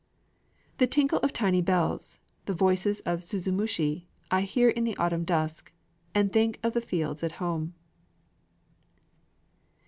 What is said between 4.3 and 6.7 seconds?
I hear in the autumn dusk, and think